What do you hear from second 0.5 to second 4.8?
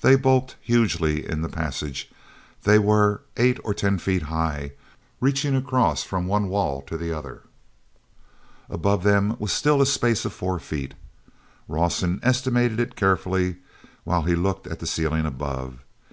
hugely in the passage. They were eight or ten feet high,